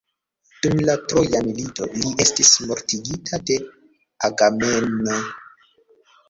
Dum 0.61 0.79
la 0.85 0.93
troja 1.11 1.41
milito, 1.47 1.89
li 1.97 2.13
estis 2.25 2.53
mortigita 2.71 3.41
de 3.51 3.59
Agamemno. 4.31 5.21